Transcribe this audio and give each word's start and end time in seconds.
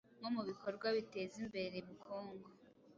nko 0.19 0.29
mu 0.35 0.41
bikorwa 0.49 0.87
biteza 0.97 1.35
imbere 1.43 1.77
ubukungu, 1.81 2.47